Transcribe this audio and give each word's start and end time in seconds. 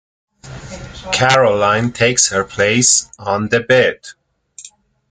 Caroline 1.11 1.91
takes 1.91 2.29
her 2.29 2.43
place 2.43 3.11
on 3.19 3.49
the 3.49 3.59
bed. 3.59 4.01